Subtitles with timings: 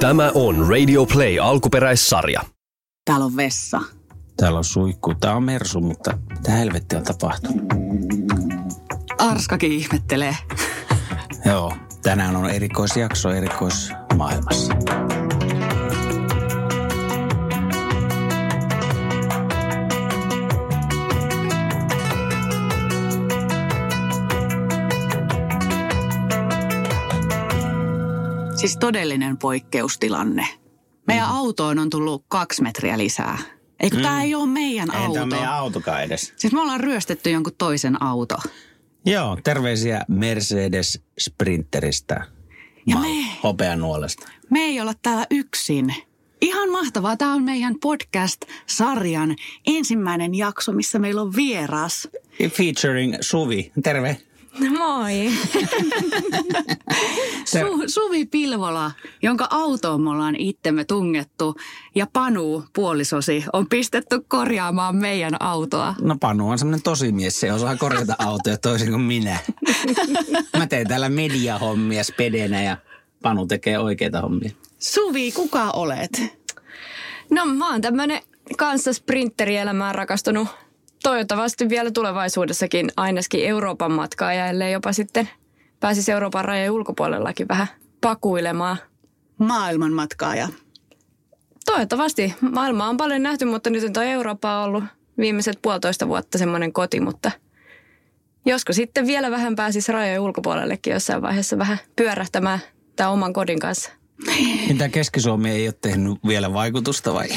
[0.00, 2.40] Tämä on Radio Play alkuperäissarja.
[3.04, 3.80] Täällä on vessa.
[4.36, 5.14] Täällä on suihku.
[5.14, 7.64] Tää on Mersu, mutta mitä helvettiä on tapahtunut?
[9.18, 10.36] Arskakin ihmettelee.
[11.44, 11.72] Joo,
[12.02, 14.74] tänään on erikoisjakso erikoismaailmassa.
[28.66, 30.46] Siis todellinen poikkeustilanne.
[31.06, 31.36] Meidän Mhm.
[31.36, 33.38] autoon on tullut kaksi metriä lisää.
[33.80, 34.02] Eikö mm.
[34.02, 35.14] tämä ei ole meidän Ei auto?
[35.14, 36.32] tämä meidän autokaan edes.
[36.36, 38.36] Siis me ollaan ryöstetty jonkun toisen auto.
[39.04, 42.24] Joo, terveisiä Mercedes Sprinteristä.
[42.86, 44.28] Ja Ma- me- Hopeanuolesta.
[44.50, 45.94] Me ei olla täällä yksin.
[46.40, 47.16] Ihan mahtavaa.
[47.16, 52.08] Tämä on meidän podcast-sarjan ensimmäinen jakso, missä meillä on vieras.
[52.50, 53.72] Featuring Suvi.
[53.82, 54.20] Terve.
[54.78, 55.32] Moi.
[57.44, 58.90] Su- Suvi Pilvola,
[59.22, 61.54] jonka autoon me ollaan itsemme tungettu.
[61.94, 65.94] Ja Panu, puolisosi, on pistetty korjaamaan meidän autoa.
[66.00, 69.38] No Panu on semmoinen tosimies, se osaa korjata autoja toisin kuin minä.
[70.58, 72.76] Mä teen täällä mediahommia spedenä ja
[73.22, 74.50] Panu tekee oikeita hommia.
[74.78, 76.22] Suvi, kuka olet?
[77.30, 78.22] No mä oon tämmönen
[78.58, 80.48] kanssa sprinterielämään rakastunut
[81.06, 85.28] toivottavasti vielä tulevaisuudessakin ainakin Euroopan matkaa ja ellei jopa sitten
[85.80, 87.66] pääsisi Euroopan rajojen ulkopuolellakin vähän
[88.00, 88.76] pakuilemaan.
[89.38, 90.48] Maailmanmatkaaja.
[91.66, 92.34] Toivottavasti.
[92.40, 94.84] Maailmaa on paljon nähty, mutta nyt on toi Eurooppa ollut
[95.18, 97.30] viimeiset puolitoista vuotta semmoinen koti, mutta
[98.46, 102.60] josko sitten vielä vähän pääsisi rajojen ulkopuolellekin jossain vaiheessa vähän pyörähtämään
[102.96, 103.90] tämän oman kodin kanssa.
[104.68, 107.28] Mitä Keski-Suomi ei ole tehnyt vielä vaikutusta vai?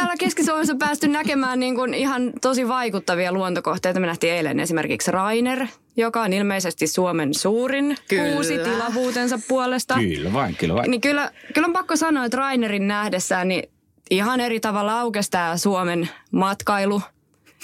[0.00, 4.00] Täällä Keski-Suomessa päästy näkemään niin kuin ihan tosi vaikuttavia luontokohteita.
[4.00, 8.36] Me nähtiin eilen esimerkiksi Rainer, joka on ilmeisesti Suomen suurin Kyllä.
[8.36, 9.94] uusi tilavuutensa puolesta.
[9.94, 10.90] Kyllä vain, kyllä vain.
[10.90, 13.70] Niin kyllä, kyllä on pakko sanoa, että Rainerin nähdessään niin
[14.10, 17.02] ihan eri tavalla aukesi tämä Suomen matkailu.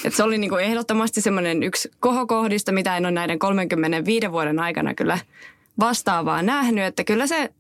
[0.05, 4.59] Et se oli niin kuin ehdottomasti semmoinen yksi kohokohdista, mitä en ole näiden 35 vuoden
[4.59, 5.19] aikana kyllä
[5.79, 6.85] vastaavaa nähnyt.
[6.85, 7.51] Että kyllä se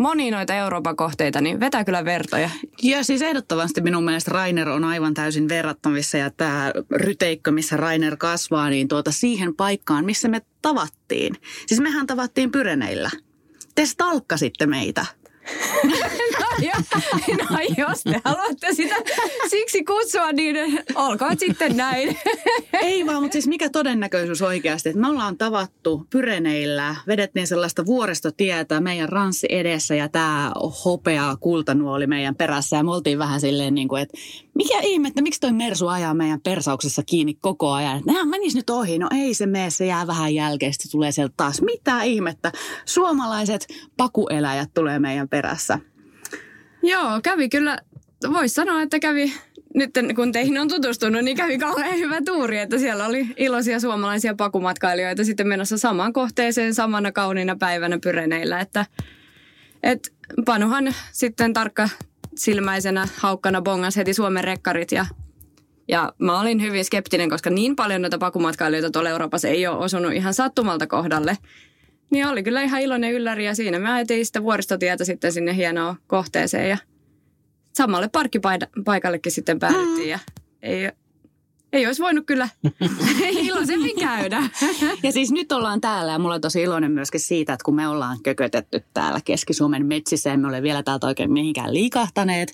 [0.00, 2.50] moni noita Euroopan kohteita niin vetää kyllä vertoja.
[2.82, 8.16] Ja siis ehdottomasti minun mielestä Rainer on aivan täysin verrattavissa ja tämä ryteikkö, missä Rainer
[8.16, 11.36] kasvaa, niin tuota siihen paikkaan, missä me tavattiin.
[11.66, 13.10] Siis mehän tavattiin Pyreneillä.
[13.74, 15.06] Te stalkkasitte meitä.
[16.40, 16.72] No, ja,
[17.50, 18.89] no jos te haluatte sitä
[19.90, 20.56] kutsua, niin
[20.94, 22.16] olkoon sitten näin.
[22.82, 28.80] Ei vaan, mutta siis mikä todennäköisyys oikeasti, että me ollaan tavattu Pyreneillä, vedettiin sellaista vuoristotietä
[28.80, 30.52] meidän ranssi edessä ja tämä
[30.84, 34.18] hopea kultanuoli meidän perässä ja me oltiin vähän silleen niin kuin, että
[34.54, 38.58] mikä ihme, että miksi toi Mersu ajaa meidän persauksessa kiinni koko ajan, että nehän menisi
[38.58, 42.02] nyt ohi, no ei se mene, se jää vähän jälkeen, sitten tulee sieltä taas, mitä
[42.02, 42.52] ihmettä,
[42.84, 45.78] suomalaiset pakueläjät tulee meidän perässä.
[46.82, 47.78] Joo, kävi kyllä,
[48.32, 49.32] voisi sanoa, että kävi
[49.74, 54.34] nyt kun teihin on tutustunut, niin kävi kauhean hyvä tuuri, että siellä oli iloisia suomalaisia
[54.34, 58.86] pakumatkailijoita sitten menossa samaan kohteeseen samana kauniina päivänä Pyreneillä, että
[59.82, 60.12] et
[60.44, 61.88] Panuhan sitten tarkka
[62.36, 65.06] silmäisenä haukkana bongas heti Suomen rekkarit ja
[65.88, 70.12] ja mä olin hyvin skeptinen, koska niin paljon noita pakumatkailijoita tuolla Euroopassa ei ole osunut
[70.12, 71.38] ihan sattumalta kohdalle.
[72.10, 75.96] Niin oli kyllä ihan iloinen ylläri ja siinä me ajettiin sitä vuoristotietä sitten sinne hienoon
[76.06, 76.78] kohteeseen ja
[77.76, 80.18] samalle parkkipaikallekin sitten päädyttiin ja
[80.62, 80.90] ei,
[81.72, 82.48] ei olisi voinut kyllä
[83.46, 84.42] iloisemmin käydä.
[85.02, 87.88] Ja siis nyt ollaan täällä ja mulla on tosi iloinen myöskin siitä, että kun me
[87.88, 92.52] ollaan kökötetty täällä Keski-Suomen metsissä, emme ole vielä täältä oikein mihinkään liikahtaneet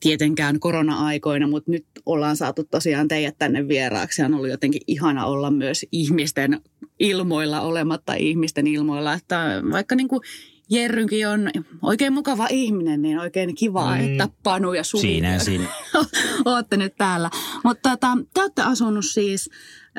[0.00, 4.22] tietenkään korona-aikoina, mutta nyt ollaan saatu tosiaan teidät tänne vieraaksi.
[4.22, 6.60] On ollut jotenkin ihana olla myös ihmisten
[6.98, 10.20] ilmoilla olematta ihmisten ilmoilla, että vaikka niin kuin
[10.70, 11.50] Jerrynkin on
[11.82, 14.00] oikein mukava ihminen, niin oikein kiva, mm.
[14.00, 15.68] että Panu ja Suvi Siinä, siinä.
[16.44, 17.30] olette nyt täällä.
[17.64, 19.50] Mutta tota, te olette asunut siis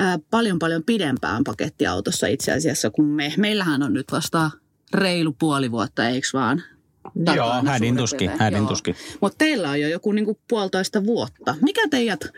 [0.01, 3.33] äh, paljon paljon pidempään pakettiautossa itse asiassa kuin me.
[3.37, 4.51] Meillähän on nyt vasta
[4.93, 6.63] reilu puoli vuotta, eikö vaan?
[7.35, 8.95] Joo, hädintuskin, hädintuskin.
[9.21, 11.55] Mutta teillä on jo joku niinku puolitoista vuotta.
[11.61, 12.29] Mikä teidät,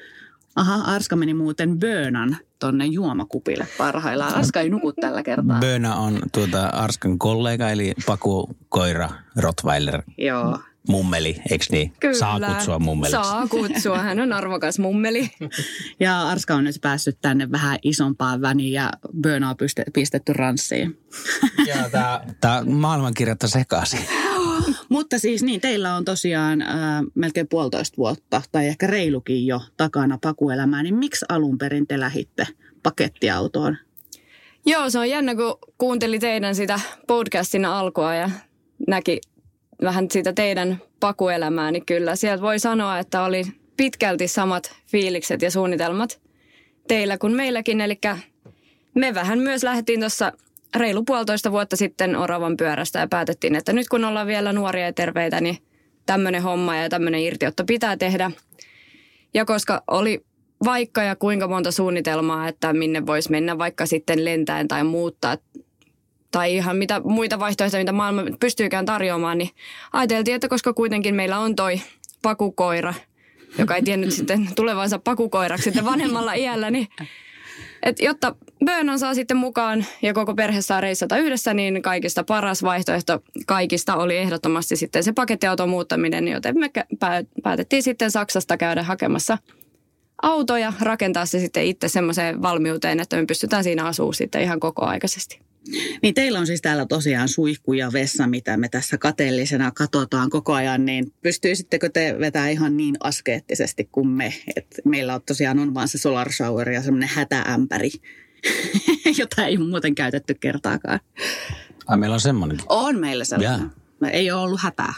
[0.60, 4.36] aha, Arska meni muuten Bönan tonne juomakupille parhaillaan.
[4.36, 5.60] Arska ei nuku tällä kertaa.
[5.60, 10.60] Böna on tuota Arskan kollega, eli Paku Koira Rottweiler Joo.
[10.88, 11.94] mummeli, eikö niin?
[12.00, 12.14] Kyllä.
[12.18, 13.30] Saa kutsua mummeliksi.
[13.30, 15.32] Saa kutsua, hän on arvokas mummeli.
[16.00, 18.90] Ja Arska on nyt päässyt tänne vähän isompaan väniin ja
[19.22, 19.56] Böna on
[19.94, 21.00] pistetty ranssiin.
[21.68, 24.00] Joo, tää, tää maailmankirjoitta sekaisin.
[24.90, 26.70] Mutta siis niin, teillä on tosiaan äh,
[27.16, 32.48] melkein puolitoista vuotta tai ehkä reilukin jo takana pakuelämää, niin miksi alun perin te lähitte
[32.84, 33.78] pakettiautoon?
[34.66, 38.30] Joo, se on jännä, kun kuunteli teidän sitä podcastin alkua ja
[38.88, 39.22] näki
[39.82, 43.44] vähän siitä teidän pakuelämää, niin kyllä sieltä voi sanoa, että oli
[43.78, 46.22] pitkälti samat fiilikset ja suunnitelmat
[46.88, 47.82] teillä kuin meilläkin.
[47.82, 48.00] Eli
[48.96, 50.32] me vähän myös lähdettiin tuossa
[50.76, 54.94] reilu puolitoista vuotta sitten Oravan pyörästä ja päätettiin, että nyt kun ollaan vielä nuoria ja
[54.94, 55.58] terveitä, niin
[56.06, 58.32] tämmöinen homma ja tämmöinen irtiotto pitää tehdä.
[59.34, 60.26] Ja koska oli
[60.64, 65.38] vaikka ja kuinka monta suunnitelmaa, että minne voisi mennä vaikka sitten lentäen tai muuttaa
[66.32, 69.50] tai ihan mitä muita vaihtoehtoja, mitä maailma pystyykään tarjoamaan, niin
[69.94, 71.82] ajateltiin, että koska kuitenkin meillä on toi
[72.22, 72.94] pakukoira,
[73.58, 76.88] joka ei tiennyt sitten tulevansa pakukoiraksi sitten vanhemmalla iällä, niin
[77.84, 78.36] et jotta
[78.66, 83.96] Bönan saa sitten mukaan ja koko perhe saa reissata yhdessä, niin kaikista paras vaihtoehto kaikista
[83.96, 86.72] oli ehdottomasti sitten se pakettiauton muuttaminen, joten me
[87.44, 89.38] päätettiin sitten Saksasta käydä hakemassa
[90.22, 94.86] autoja, rakentaa se sitten itse semmoiseen valmiuteen, että me pystytään siinä asumaan sitten ihan koko
[94.86, 95.49] aikaisesti.
[96.02, 100.54] Niin teillä on siis täällä tosiaan suihku ja vessa, mitä me tässä kateellisena katsotaan koko
[100.54, 104.34] ajan, niin pystyisittekö te vetää ihan niin askeettisesti kuin me?
[104.56, 107.92] Et meillä on tosiaan on vaan se solar shower ja semmoinen hätäämpäri,
[109.20, 111.00] jota ei muuten käytetty kertaakaan.
[111.88, 112.58] Ai meillä on semmoinen?
[112.70, 113.72] On meillä sellainen.
[114.02, 114.14] Yeah.
[114.14, 114.94] Ei ole ollut hätää.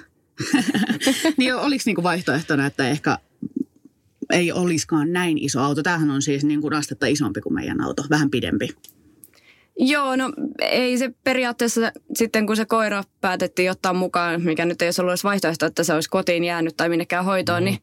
[1.38, 3.18] niin oliko niinku vaihtoehtona, että ehkä
[4.30, 5.84] ei olisikaan näin iso auto.
[5.84, 8.70] Tämähän on siis niin kuin astetta isompi kuin meidän auto, vähän pidempi.
[9.84, 10.32] Joo, no
[10.62, 11.82] ei se periaatteessa
[12.16, 15.84] sitten kun se koira päätettiin ottaa mukaan, mikä nyt ei olisi ollut edes vaihtoehto, että
[15.84, 17.66] se olisi kotiin jäänyt tai minnekään hoitoon, mm.
[17.66, 17.78] niin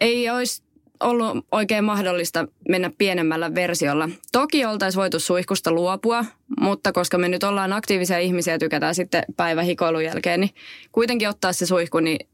[0.00, 0.62] ei olisi
[1.00, 4.08] ollut oikein mahdollista mennä pienemmällä versiolla.
[4.32, 6.24] Toki oltaisiin voitu suihkusta luopua,
[6.60, 10.50] mutta koska me nyt ollaan aktiivisia ihmisiä ja tykätään sitten päivä hikoilun jälkeen, niin
[10.92, 12.28] kuitenkin ottaa se suihku, niin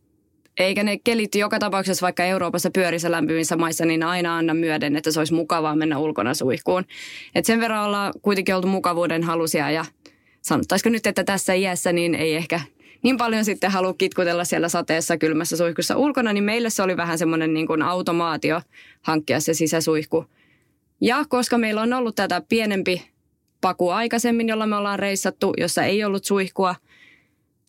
[0.59, 5.11] eikä ne kelit joka tapauksessa vaikka Euroopassa pyörissä lämpimissä maissa, niin aina anna myöden, että
[5.11, 6.85] se olisi mukavaa mennä ulkona suihkuun.
[7.35, 9.85] Et sen verran ollaan kuitenkin oltu mukavuuden halusia ja
[10.43, 12.61] sanottaisiko nyt, että tässä iässä niin ei ehkä
[13.03, 17.19] niin paljon sitten halua kitkutella siellä sateessa kylmässä suihkussa ulkona, niin meille se oli vähän
[17.19, 18.61] semmoinen niin kuin automaatio
[19.03, 20.25] hankkia se sisäsuihku.
[21.01, 23.03] Ja koska meillä on ollut tätä pienempi
[23.61, 26.75] paku aikaisemmin, jolla me ollaan reissattu, jossa ei ollut suihkua,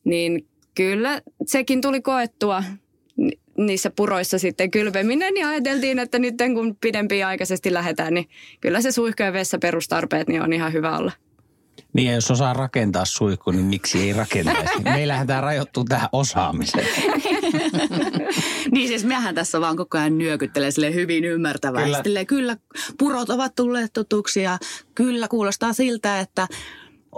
[0.03, 2.63] niin kyllä sekin tuli koettua
[3.57, 8.29] niissä puroissa sitten kylpeminen ja ajateltiin, että nyt kun pidempi aikaisesti lähdetään, niin
[8.61, 11.11] kyllä se suihku ja vessa perustarpeet niin on ihan hyvä olla.
[11.93, 14.81] Niin ja jos osaa rakentaa suihku, niin miksi ei rakentaisi?
[14.83, 16.87] Meillähän tämä rajoittuu tähän osaamiseen.
[18.71, 22.03] niin siis mehän tässä vaan koko ajan nyökyttelee sille hyvin ymmärtävästi.
[22.03, 22.25] Kyllä.
[22.25, 22.57] kyllä
[22.97, 24.57] purot ovat tulleet tutuksi ja
[24.95, 26.47] kyllä kuulostaa siltä, että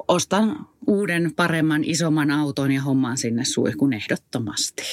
[0.07, 4.83] ostan uuden, paremman, isomman auton ja hommaan sinne suihkun ehdottomasti.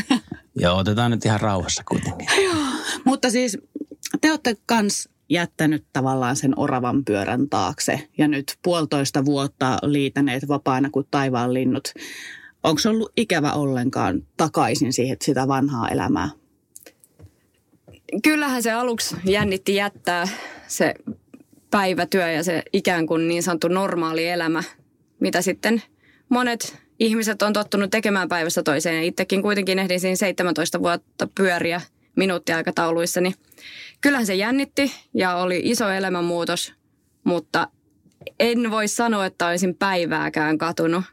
[0.60, 2.28] Joo, otetaan nyt ihan rauhassa kuitenkin.
[2.44, 2.64] Joo,
[3.04, 3.58] mutta siis
[4.20, 10.90] te olette kans jättänyt tavallaan sen oravan pyörän taakse ja nyt puolitoista vuotta liitäneet vapaana
[10.90, 11.92] kuin taivaan linnut.
[12.62, 16.30] Onko se ollut ikävä ollenkaan takaisin siihen sitä vanhaa elämää?
[18.22, 20.28] Kyllähän se aluksi jännitti jättää
[20.66, 20.94] se
[21.70, 24.62] päivätyö ja se ikään kuin niin sanottu normaali elämä,
[25.20, 25.82] mitä sitten
[26.28, 28.96] monet ihmiset on tottunut tekemään päivästä toiseen.
[28.96, 31.80] Ja itsekin kuitenkin ehdin siinä 17 vuotta pyöriä
[32.16, 33.34] minuuttiaikatauluissa, niin
[34.00, 36.74] kyllähän se jännitti ja oli iso elämänmuutos,
[37.24, 37.68] mutta
[38.40, 41.04] en voi sanoa, että olisin päivääkään katunut,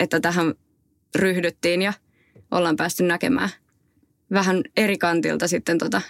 [0.00, 0.54] että tähän
[1.14, 1.92] ryhdyttiin ja
[2.50, 3.50] ollaan päästy näkemään
[4.32, 6.02] vähän eri kantilta sitten tota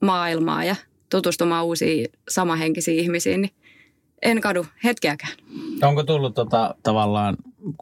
[0.00, 0.76] maailmaa ja
[1.14, 3.54] tutustumaan uusiin samahenkisiin ihmisiin, niin
[4.22, 5.32] en kadu hetkeäkään.
[5.82, 7.36] Onko tullut tota, tavallaan,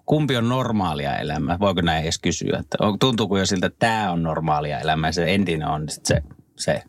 [0.06, 1.58] kumpi on normaalia elämää?
[1.60, 2.58] Voiko näin edes kysyä?
[2.60, 6.06] Että on, tuntuuko jo siltä, että tämä on normaalia elämää ja se entinen on sit
[6.06, 6.22] se,
[6.56, 6.82] se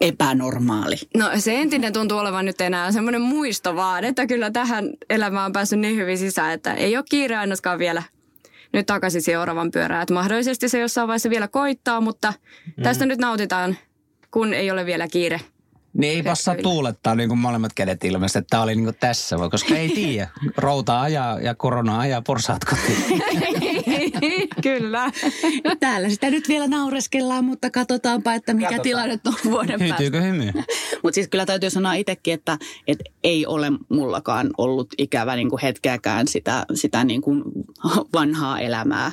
[0.00, 0.96] epänormaali?
[1.16, 5.52] No se entinen tuntuu olevan nyt enää semmoinen muisto vaan, että kyllä tähän elämään on
[5.52, 8.02] päässyt niin hyvin sisään, että ei ole kiire ainakaan vielä
[8.72, 10.02] nyt takaisin seuraavan pyörään.
[10.02, 12.32] Että mahdollisesti se jossain vaiheessa vielä koittaa, mutta
[12.76, 12.82] mm.
[12.82, 13.76] tästä nyt nautitaan,
[14.30, 15.40] kun ei ole vielä kiire
[15.98, 19.36] niin ei passaa tuulettaa niin kuin molemmat kädet ilmeisesti, että tämä oli niin kuin tässä,
[19.50, 20.28] koska ei tiedä.
[20.56, 23.22] Routa ajaa ja korona ajaa porsaat kotiin.
[24.62, 25.10] Kyllä.
[25.80, 28.82] Täällä sitä nyt vielä naureskellaan, mutta katsotaanpa, että mikä Katsotaan.
[28.82, 29.96] tilanne on vuoden päästä.
[29.98, 30.52] Hyytyykö hymy?
[31.02, 35.62] Mutta siis kyllä täytyy sanoa itsekin, että, että ei ole mullakaan ollut ikävä niin kuin
[35.62, 37.42] hetkeäkään sitä, sitä niin kuin
[38.12, 39.12] vanhaa elämää.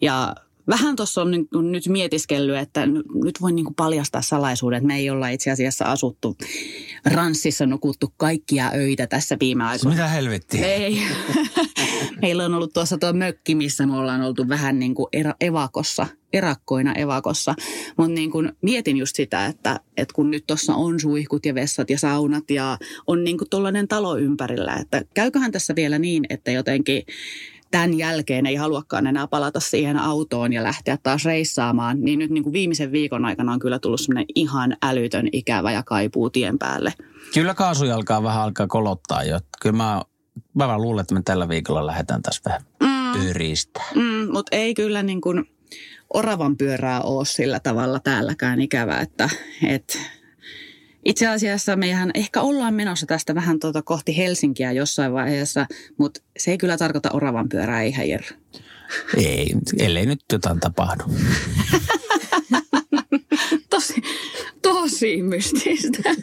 [0.00, 0.34] Ja
[0.68, 2.86] vähän tuossa on nyt, nyt mietiskellyt, että
[3.24, 6.36] nyt voin niin paljastaa salaisuuden, että me ei olla itse asiassa asuttu
[7.04, 9.96] ranssissa nukuttu kaikkia öitä tässä viime aikoina.
[9.96, 10.66] Mitä helvettiä?
[10.66, 11.02] Ei.
[12.22, 15.08] Meillä on ollut tuossa tuo mökki, missä me ollaan oltu vähän niin kuin
[15.40, 17.54] evakossa, erakkoina evakossa.
[17.96, 21.90] Mutta niin kuin mietin just sitä, että, että kun nyt tuossa on suihkut ja vessat
[21.90, 26.50] ja saunat ja on niin kuin tuollainen talo ympärillä, että käyköhän tässä vielä niin, että
[26.50, 27.02] jotenkin
[27.74, 32.42] tämän jälkeen ei haluakaan enää palata siihen autoon ja lähteä taas reissaamaan, niin nyt niin
[32.44, 36.92] kuin viimeisen viikon aikana on kyllä tullut semmoinen ihan älytön ikävä ja kaipuu tien päälle.
[37.34, 39.40] Kyllä kaasujalkaa vähän alkaa kolottaa jo.
[39.62, 40.02] Kyllä mä,
[40.54, 43.20] mä vaan luulen, että me tällä viikolla lähdetään taas vähän mm.
[43.20, 43.82] pyristä.
[43.94, 45.44] Mm, mutta ei kyllä niin kuin
[46.14, 49.28] oravan pyörää ole sillä tavalla täälläkään ikävä, että,
[49.68, 49.98] että
[51.04, 55.66] itse asiassa mehän ehkä ollaan menossa tästä vähän tuota kohti Helsinkiä jossain vaiheessa,
[55.98, 58.22] mutta se ei kyllä tarkoita oravan pyörää, ei häijär.
[59.16, 59.46] Ei,
[59.78, 61.04] ellei nyt jotain tapahdu.
[63.70, 63.94] tosi,
[64.62, 66.02] tosi mystistä.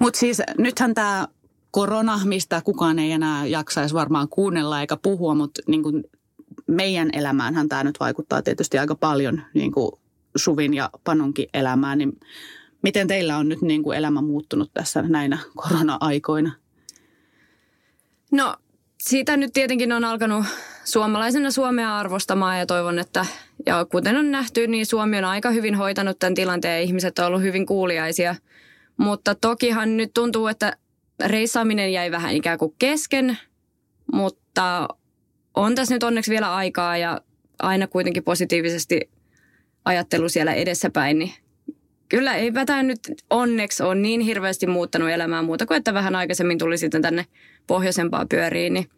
[0.00, 1.28] mutta siis nythän tämä
[1.70, 6.04] korona, mistä kukaan ei enää jaksaisi varmaan kuunnella eikä puhua, mutta niin kuin
[6.66, 9.92] meidän elämäänhän tämä nyt vaikuttaa tietysti aika paljon niin kuin
[10.36, 12.20] Suvin ja Panunkin elämään, niin
[12.82, 16.52] Miten teillä on nyt niin kuin elämä muuttunut tässä näinä korona-aikoina?
[18.32, 18.56] No
[19.02, 20.46] siitä nyt tietenkin on alkanut
[20.84, 23.26] suomalaisena Suomea arvostamaan ja toivon, että
[23.66, 27.26] ja kuten on nähty, niin Suomi on aika hyvin hoitanut tämän tilanteen ja ihmiset on
[27.26, 28.34] ollut hyvin kuuliaisia.
[28.96, 30.76] Mutta tokihan nyt tuntuu, että
[31.24, 33.38] reissaaminen jäi vähän ikään kuin kesken,
[34.12, 34.88] mutta
[35.54, 37.20] on tässä nyt onneksi vielä aikaa ja
[37.58, 39.10] aina kuitenkin positiivisesti
[39.84, 41.32] ajattelu siellä edessäpäin, niin
[42.10, 43.00] kyllä eipä tämä nyt
[43.30, 47.26] onneksi ole niin hirveästi muuttanut elämää muuta kuin, että vähän aikaisemmin tuli sitten tänne
[47.66, 48.74] pohjoisempaa pyöriin.
[48.74, 48.90] Niin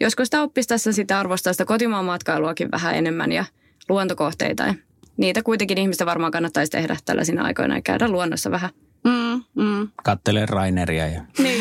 [0.00, 3.44] joskus sitä oppisi tässä sitä arvostaa sitä kotimaan matkailuakin vähän enemmän ja
[3.88, 4.62] luontokohteita.
[4.62, 4.74] Ja
[5.16, 8.70] niitä kuitenkin ihmistä varmaan kannattaisi tehdä tällaisina aikoina ja käydä luonnossa vähän.
[9.04, 9.88] Mm, mm.
[10.04, 11.59] Kattelee Raineria ja niin.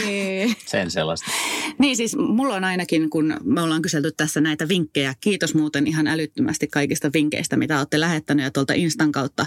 [0.65, 1.31] Sen sellaista.
[1.79, 6.07] Niin siis mulla on ainakin, kun me ollaan kyselty tässä näitä vinkkejä, kiitos muuten ihan
[6.07, 9.45] älyttömästi kaikista vinkkeistä, mitä olette lähettänyt ja tuolta Instan kautta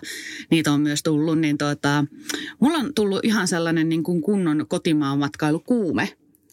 [0.51, 2.05] niitä on myös tullut, niin tuota,
[2.61, 6.09] mulla on tullut ihan sellainen niin kuin kunnon kotimaan matkailukuume.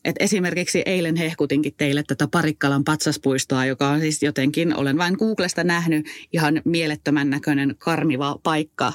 [0.09, 5.63] Et esimerkiksi eilen hehkutinkin teille tätä Parikkalan patsaspuistoa, joka on siis jotenkin, olen vain Googlesta
[5.63, 8.93] nähnyt, ihan mielettömän näköinen karmiva paikka.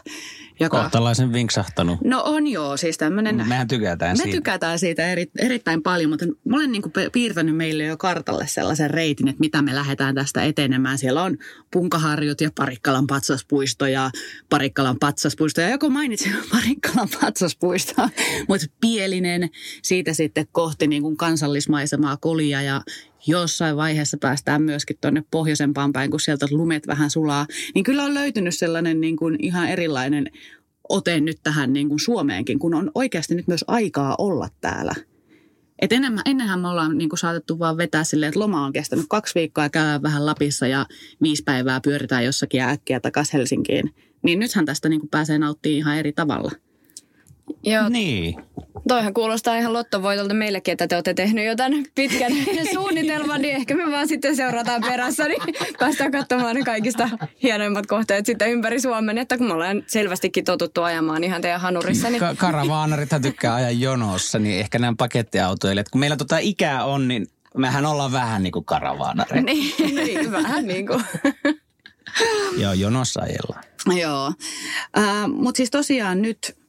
[0.61, 0.83] Joka...
[0.83, 1.99] Kohtalaisen vinksahtanut.
[2.05, 3.49] No on joo, siis tämmöinen...
[3.49, 4.29] Mehän tykätään me siitä.
[4.29, 8.91] Me tykätään siitä eri, erittäin paljon, mutta mä olen niin piirtänyt meille jo kartalle sellaisen
[8.91, 10.99] reitin, että mitä me lähdetään tästä etenemään.
[10.99, 11.39] Siellä on
[11.71, 14.11] Punkaharjut ja Parikkalan patsaspuisto ja
[14.51, 15.61] Parikkalan patsaspuisto.
[15.61, 18.09] Ja joko mainitsin Parikkalan patsaspuisto,
[18.49, 19.51] mutta Pielinen
[19.83, 22.83] siitä sitten kohti niin kuin kansallismaisemaa Kolia ja
[23.27, 28.15] jossain vaiheessa päästään myöskin tuonne pohjoisempaan päin, kun sieltä lumet vähän sulaa, niin kyllä on
[28.15, 30.31] löytynyt sellainen niin kuin ihan erilainen
[30.89, 34.95] ote nyt tähän niin kuin Suomeenkin, kun on oikeasti nyt myös aikaa olla täällä.
[35.79, 39.07] Et enemmän, ennenhän me ollaan niin kuin saatettu vaan vetää silleen, että loma on kestänyt
[39.09, 40.87] kaksi viikkoa ja käydään vähän Lapissa ja
[41.23, 43.95] viisi päivää pyöritään jossakin äkkiä takaisin Helsinkiin.
[44.23, 46.51] Niin nythän tästä niin kuin pääsee nauttimaan ihan eri tavalla.
[47.65, 47.89] Joo.
[47.89, 48.37] Niin.
[48.89, 52.33] Toihan kuulostaa ihan lottovoitolta meillekin, että te olette tehnyt jo tämän pitkän
[52.75, 55.43] suunnitelman, niin ehkä me vaan sitten seurataan perässä, niin
[55.79, 57.09] päästään katsomaan ne kaikista
[57.43, 62.11] hienoimmat kohteet sitten ympäri Suomen, että kun me ollaan selvästikin totuttu ajamaan ihan teidän hanurissa.
[62.11, 62.21] Niin...
[62.21, 67.27] Ka- karavaanarithan tykkää ajaa jonossa, niin ehkä nämä pakettiautoilijat, kun meillä tota ikää on, niin
[67.57, 69.47] mehän ollaan vähän niin kuin karavaanareita.
[69.47, 71.05] niin, niin, vähän niin kuin.
[72.57, 73.65] Joo, jonossa ajellaan.
[74.01, 74.33] Joo,
[74.99, 76.64] äh, mutta siis tosiaan nyt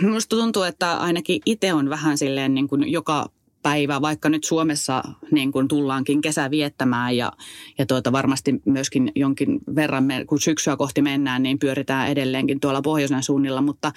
[0.00, 3.30] Minusta tuntuu, että ainakin itse on vähän silleen niin kuin joka
[3.62, 7.32] päivä, vaikka nyt Suomessa niin kuin tullaankin kesä viettämään ja,
[7.78, 12.82] ja tuota varmasti myöskin jonkin verran, me, kun syksyä kohti mennään, niin pyöritään edelleenkin tuolla
[12.82, 13.92] pohjoisen suunnilla, mutta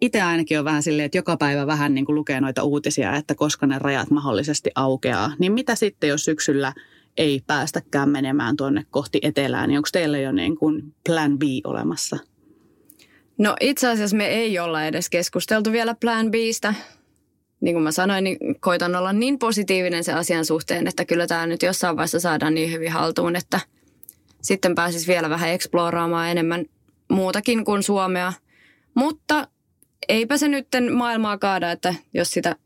[0.00, 3.34] itse ainakin on vähän silleen, että joka päivä vähän niin kuin lukee noita uutisia, että
[3.34, 5.32] koska ne rajat mahdollisesti aukeaa.
[5.38, 6.72] Niin mitä sitten, jos syksyllä
[7.16, 12.16] ei päästäkään menemään tuonne kohti etelään, niin onko teillä jo niin kuin plan B olemassa?
[13.38, 16.74] No itse asiassa me ei olla edes keskusteltu vielä Plan Bistä.
[17.60, 21.46] Niin kuin mä sanoin, niin koitan olla niin positiivinen se asian suhteen, että kyllä tämä
[21.46, 23.60] nyt jossain vaiheessa saadaan niin hyvin haltuun, että
[24.42, 26.64] sitten pääsis vielä vähän eksploraamaan enemmän
[27.10, 28.32] muutakin kuin Suomea.
[28.94, 29.48] Mutta
[30.08, 32.56] eipä se nyt maailmaa kaada, että jos sitä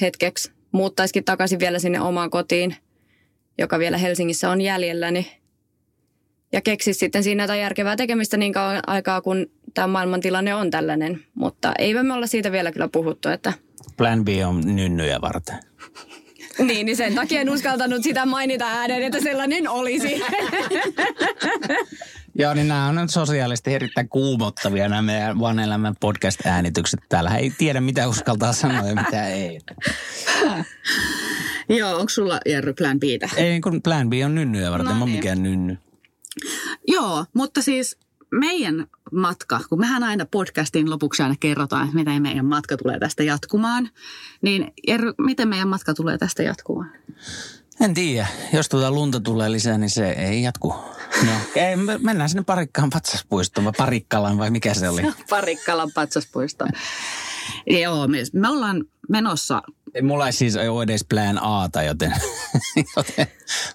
[0.00, 2.76] hetkeksi muuttaisikin takaisin vielä sinne omaan kotiin,
[3.58, 5.26] joka vielä Helsingissä on jäljellä, niin
[6.52, 11.20] ja keksisi sitten siinä jotain järkevää tekemistä niin kauan aikaa, kun tämä maailmantilanne on tällainen.
[11.34, 13.52] Mutta eipä me olla siitä vielä kyllä puhuttu, että...
[13.96, 15.58] Plan B on nynnyjä varten.
[16.66, 20.22] niin, niin sen takia en uskaltanut sitä mainita ääneen, että sellainen olisi.
[22.38, 27.00] Joo, niin nämä on sosiaalisesti erittäin kuumottavia nämä meidän One Elämän podcast-äänitykset.
[27.08, 29.60] Täällä ei tiedä, mitä uskaltaa sanoa ja mitä ei.
[31.78, 33.28] Joo, onko sulla Jerry Plan Btä?
[33.36, 35.16] Ei, kun Plan B on nynnyjä varten, no, mä niin.
[35.16, 35.78] mikään nynny.
[36.88, 37.98] Joo, mutta siis
[38.30, 43.22] meidän matka, kun mehän aina podcastin lopuksi aina kerrotaan, että miten meidän matka tulee tästä
[43.22, 43.90] jatkumaan,
[44.42, 46.90] niin Jerry, miten meidän matka tulee tästä jatkumaan?
[47.80, 48.26] En tiedä.
[48.52, 50.68] Jos tuota lunta tulee lisää, niin se ei jatku.
[51.26, 51.32] No,
[51.62, 55.02] ei, me mennään sinne Parikkaan patsaspuistoon vai Parikkalaan vai mikä se oli?
[55.30, 56.66] Parikkalan patsaspuisto.
[57.66, 59.62] Joo, me, me ollaan menossa.
[59.94, 62.14] Ei, Mulla ei siis ole edes plan Aata, joten,
[62.96, 63.26] joten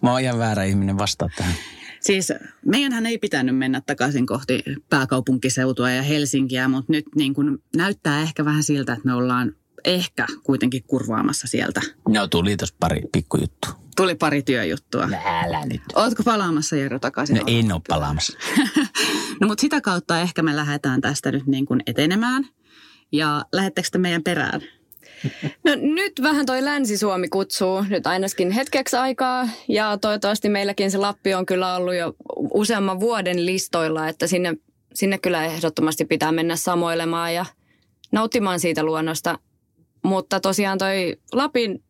[0.01, 1.55] mä oon ihan väärä ihminen vastaa tähän.
[2.01, 2.33] Siis
[2.65, 8.45] meidänhän ei pitänyt mennä takaisin kohti pääkaupunkiseutua ja Helsinkiä, mutta nyt niin kun näyttää ehkä
[8.45, 9.55] vähän siltä, että me ollaan
[9.85, 11.81] ehkä kuitenkin kurvaamassa sieltä.
[12.09, 13.67] No tuli tos pari pikkujuttu.
[13.95, 15.09] Tuli pari työjuttua.
[15.25, 15.81] Älä nyt.
[15.95, 17.35] Ootko palaamassa Jero takaisin?
[17.35, 18.37] No en ole palaamassa.
[19.41, 22.45] No mutta sitä kautta ehkä me lähdetään tästä nyt niin kuin etenemään.
[23.11, 24.61] Ja lähettekö te meidän perään?
[25.63, 31.33] No nyt vähän toi Länsi-Suomi kutsuu nyt ainakin hetkeksi aikaa ja toivottavasti meilläkin se Lappi
[31.33, 32.13] on kyllä ollut jo
[32.53, 34.53] useamman vuoden listoilla, että sinne,
[34.93, 37.45] sinne kyllä ehdottomasti pitää mennä samoilemaan ja
[38.11, 39.39] nauttimaan siitä luonnosta.
[40.03, 41.83] Mutta tosiaan toi Lapin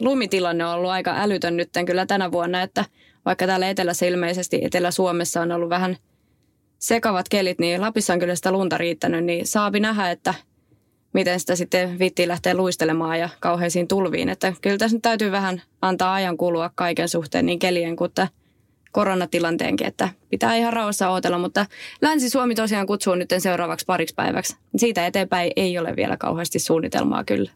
[0.00, 2.84] lumitilanne on ollut aika älytön nyt kyllä tänä vuonna, että
[3.24, 5.96] vaikka täällä etelässä ilmeisesti Etelä-Suomessa on ollut vähän
[6.78, 10.34] sekavat kelit, niin Lapissa on kyllä sitä lunta riittänyt, niin saapi nähdä, että
[11.12, 14.28] miten sitä sitten vittiin lähtee luistelemaan ja kauheisiin tulviin.
[14.28, 18.28] Että kyllä tässä nyt täytyy vähän antaa ajan kulua kaiken suhteen niin kelien kuin että
[18.92, 21.66] koronatilanteenkin, että pitää ihan rauhassa odotella, mutta
[22.02, 24.56] Länsi-Suomi tosiaan kutsuu nyt seuraavaksi pariksi päiväksi.
[24.76, 27.50] Siitä eteenpäin ei ole vielä kauheasti suunnitelmaa kyllä.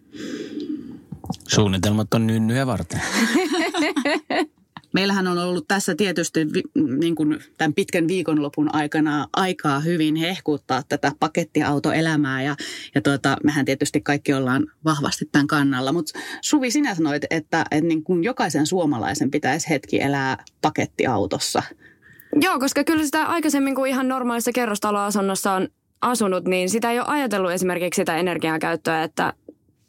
[1.49, 3.01] Suunnitelmat on nynnyjä varten.
[4.95, 6.47] Meillähän on ollut tässä tietysti
[6.99, 12.57] niin kuin tämän pitkän viikonlopun aikana aikaa hyvin hehkuttaa tätä pakettiautoelämää ja,
[12.95, 15.93] ja tuota, mehän tietysti kaikki ollaan vahvasti tämän kannalla.
[15.93, 21.63] Mutta Suvi, sinä sanoit, että, että niin kuin jokaisen suomalaisen pitäisi hetki elää pakettiautossa.
[22.41, 25.69] Joo, koska kyllä sitä aikaisemmin kuin ihan normaalissa kerrostaloasunnossa on
[26.01, 29.33] asunut, niin sitä ei ole ajatellut esimerkiksi sitä energiakäyttöä, että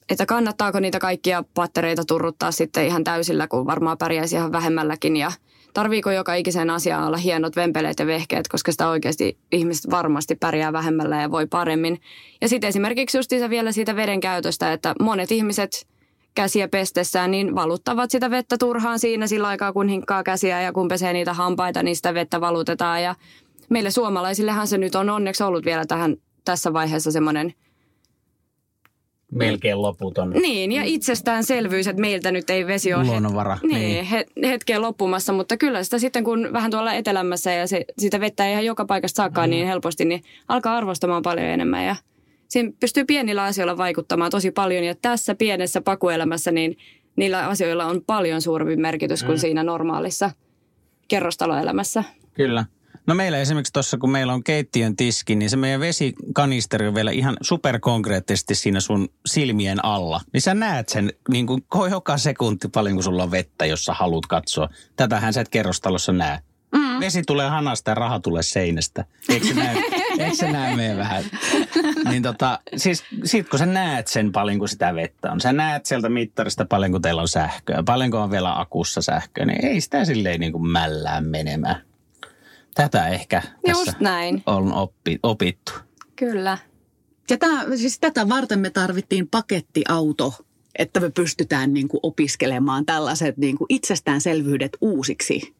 [0.10, 5.32] että kannattaako niitä kaikkia pattereita turruttaa sitten ihan täysillä, kun varmaan pärjäisi ihan vähemmälläkin ja
[5.74, 10.74] tarviiko joka ikiseen asiaan olla hienot vempeleet ja vehkeet, koska sitä oikeasti ihmiset varmasti pärjää
[10.74, 12.02] vähemmällä ja voi paremmin.
[12.42, 15.88] Ja sitten esimerkiksi justiinsa vielä siitä veden käytöstä, että monet ihmiset
[16.36, 20.88] käsiä pestessään, niin valuttavat sitä vettä turhaan siinä sillä aikaa, kun hinkkaa käsiä ja kun
[20.88, 23.04] pesee niitä hampaita, niin sitä vettä valutetaan.
[23.04, 23.16] Ja
[23.70, 26.16] meille suomalaisillehan se nyt on onneksi ollut vielä tähän
[26.46, 27.54] tässä vaiheessa semmoinen–
[29.38, 30.30] melkein loputon.
[30.30, 33.56] Niin, ja itsestäänselvyys, että meiltä nyt ei vesi ole Luonnonvara.
[33.56, 34.50] Het- niin, niin.
[34.50, 38.52] hetkeä loppumassa, mutta kyllä sitä sitten kun vähän tuolla etelämässä ja se, sitä vettä ei
[38.52, 39.52] ihan joka paikasta saakaan mm.
[39.52, 41.96] niin helposti, niin alkaa arvostamaan paljon enemmän ja
[42.48, 46.78] siinä pystyy pienillä asioilla vaikuttamaan tosi paljon ja tässä pienessä pakuelämässä niin
[47.16, 49.26] niillä asioilla on paljon suurempi merkitys mm.
[49.26, 50.32] kuin siinä normaalissa
[51.08, 52.04] kerrostaloelämässä.
[52.34, 52.66] Kyllä.
[53.08, 57.12] No meillä esimerkiksi tuossa, kun meillä on keittiön tiski, niin se meidän vesikanisteri on vielä
[57.12, 60.22] ihan superkonkreettisesti siinä sun silmien alla.
[60.34, 63.94] Niin sä näet sen niin kuin joka sekunti paljon, kun sulla on vettä, jos sä
[63.94, 64.70] haluat katsoa.
[64.96, 66.40] Tätähän sä et kerrostalossa näe.
[66.76, 67.00] Mm.
[67.00, 69.06] Vesi tulee hanasta ja raha tulee seinästä.
[69.30, 69.76] Eikö se näe,
[70.20, 71.24] eikö se näe meidän vähän?
[72.10, 75.42] Niin tota, siis sit kun sä näet sen paljon, kun sitä vettä on.
[75.42, 77.84] Sä näet sieltä mittarista paljon, kun teillä on sähköä.
[77.86, 79.46] Paljonko on vielä akussa sähköä.
[79.46, 81.82] Niin ei sitä silleen niin kuin mällään menemään.
[82.76, 84.44] Tätä ehkä Just tässä näin.
[84.46, 85.72] on oppi, opittu.
[86.16, 86.58] Kyllä.
[87.30, 90.34] Ja tämä, siis tätä varten me tarvittiin pakettiauto,
[90.80, 95.56] että me pystytään niin kuin opiskelemaan tällaiset niin kuin itsestäänselvyydet uusiksi.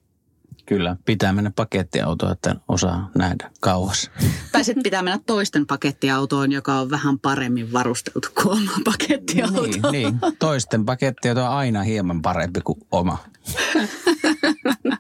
[0.66, 4.12] Kyllä, pitää mennä pakettiautoon, että osaa nähdä kauas.
[4.52, 9.62] Tai sitten pitää mennä toisten pakettiautoon, joka on vähän paremmin varusteltu kuin oma pakettiauto.
[9.62, 10.20] Niin, niin.
[10.40, 13.18] toisten pakettiauto on aina hieman parempi kuin oma.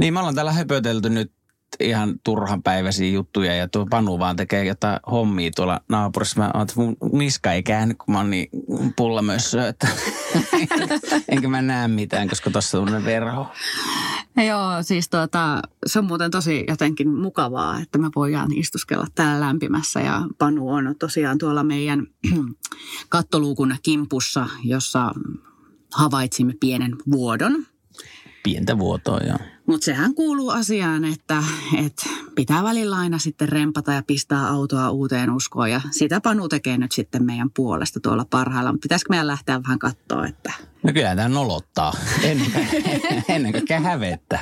[0.00, 1.32] niin, me ollaan täällä höpötelty nyt
[1.80, 6.40] ihan turhan päiväisiä juttuja ja tuo Panu vaan tekee jotain hommia tuolla naapurissa.
[6.40, 8.48] Mä oon, että mun niska ei käänny, kun mä oon niin
[8.96, 9.88] pullamössö, että
[11.32, 13.46] enkä mä näe mitään, koska tossa on verho.
[14.46, 20.00] Joo, siis tuota, se on muuten tosi jotenkin mukavaa, että me voidaan istuskella täällä lämpimässä
[20.00, 22.06] ja Panu on tosiaan tuolla meidän
[23.08, 25.14] kattoluukun kimpussa, jossa
[25.92, 27.66] havaitsimme pienen vuodon.
[28.42, 29.38] Pientä vuotoa, joo.
[29.66, 31.42] Mutta sehän kuuluu asiaan, että,
[31.86, 35.70] että pitää välillä aina sitten rempata ja pistää autoa uuteen uskoon.
[35.70, 38.72] Ja sitä Panu tekee nyt sitten meidän puolesta tuolla parhailla.
[38.72, 40.52] Mutta pitäisikö meidän lähteä vähän katsoa, että...
[40.82, 41.92] No kyllä tämä nolottaa.
[42.22, 42.46] Ennen,
[43.28, 44.38] ennen kaikkea hävettä.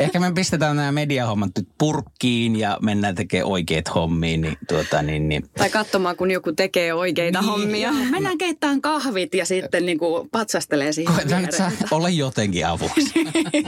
[0.00, 4.36] Ehkä me pistetään nämä mediahommat nyt purkkiin ja mennään tekemään oikeat hommia.
[4.36, 5.44] Niin, tuota, niin, niin.
[5.58, 7.92] Tai katsomaan, kun joku tekee oikeita niin, hommia.
[7.92, 13.12] Mennään keittämään kahvit ja sitten niin kuin patsastelee siihen Koetaan nyt saa olla jotenkin avuksi.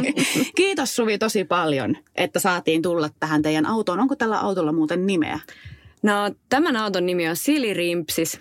[0.56, 4.00] Kiitos Suvi tosi paljon, että saatiin tulla tähän teidän autoon.
[4.00, 5.40] Onko tällä autolla muuten nimeä?
[6.02, 8.40] No, tämän auton nimi on Silirimpsis.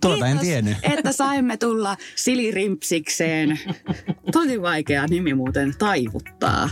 [0.00, 0.76] Tuota en Kiitos, tiennyt.
[0.82, 3.60] että saimme tulla Silirimpsikseen.
[4.32, 6.70] Tosi vaikea nimi muuten taivuttaa.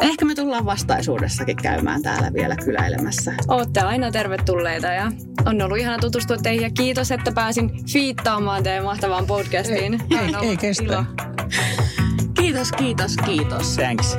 [0.00, 3.32] Ehkä me tullaan vastaisuudessakin käymään täällä vielä kyläilemässä.
[3.48, 5.12] Ootte aina tervetulleita ja
[5.46, 9.94] on ollut ihana tutustua teihin ja kiitos, että pääsin fiittaamaan teidän mahtavaan podcastiin.
[10.10, 11.04] Ei, ei, ei kestä.
[12.34, 13.76] Kiitos, kiitos, kiitos.
[13.76, 14.16] Thanks.